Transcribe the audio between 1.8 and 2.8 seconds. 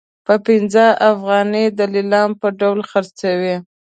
لیلام په ډول